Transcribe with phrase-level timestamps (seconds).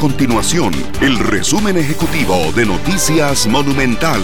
[0.00, 4.22] continuación el resumen ejecutivo de Noticias Monumental.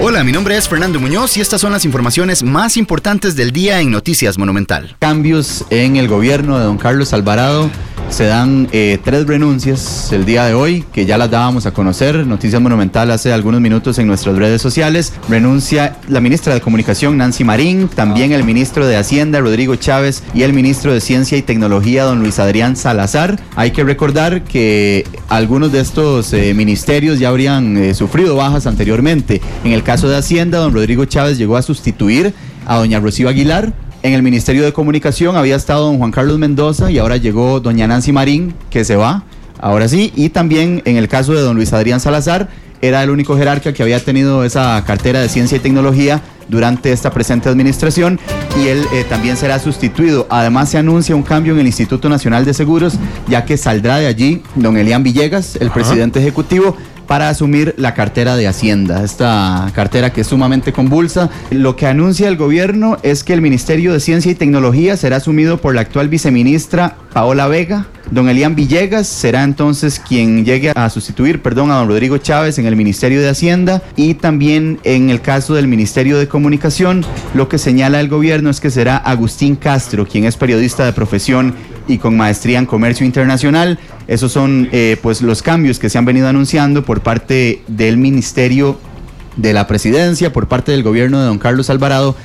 [0.00, 3.80] Hola, mi nombre es Fernando Muñoz y estas son las informaciones más importantes del día
[3.80, 4.96] en Noticias Monumental.
[4.98, 7.70] Cambios en el gobierno de don Carlos Alvarado
[8.10, 12.26] se dan eh, tres renuncias el día de hoy, que ya las dábamos a conocer.
[12.26, 15.12] Noticias Monumental hace algunos minutos en nuestras redes sociales.
[15.28, 20.42] Renuncia la ministra de Comunicación, Nancy Marín, también el ministro de Hacienda, Rodrigo Chávez, y
[20.42, 23.40] el ministro de Ciencia y Tecnología, don Luis Adrián Salazar.
[23.54, 29.40] Hay que recordar que algunos de estos eh, ministerios ya habrían eh, sufrido bajas anteriormente.
[29.64, 32.34] En el caso de Hacienda, don Rodrigo Chávez llegó a sustituir
[32.66, 33.72] a doña Rocío Aguilar
[34.02, 37.86] en el Ministerio de Comunicación había estado don Juan Carlos Mendoza y ahora llegó doña
[37.86, 39.24] Nancy Marín, que se va,
[39.58, 40.12] ahora sí.
[40.16, 42.48] Y también en el caso de don Luis Adrián Salazar,
[42.82, 47.10] era el único jerarca que había tenido esa cartera de ciencia y tecnología durante esta
[47.10, 48.18] presente administración
[48.58, 50.26] y él eh, también será sustituido.
[50.30, 52.94] Además se anuncia un cambio en el Instituto Nacional de Seguros,
[53.28, 56.76] ya que saldrá de allí don Elian Villegas, el presidente ejecutivo,
[57.10, 61.28] para asumir la cartera de Hacienda, esta cartera que es sumamente convulsa.
[61.50, 65.60] Lo que anuncia el gobierno es que el Ministerio de Ciencia y Tecnología será asumido
[65.60, 67.88] por la actual viceministra Paola Vega.
[68.12, 72.66] Don Elian Villegas será entonces quien llegue a sustituir, perdón, a don Rodrigo Chávez en
[72.66, 77.58] el Ministerio de Hacienda y también en el caso del Ministerio de Comunicación, lo que
[77.58, 81.54] señala el gobierno es que será Agustín Castro, quien es periodista de profesión
[81.92, 83.78] y con maestría en comercio internacional.
[84.06, 88.78] Esos son eh, pues los cambios que se han venido anunciando por parte del Ministerio
[89.36, 92.16] de la Presidencia, por parte del gobierno de don Carlos Alvarado.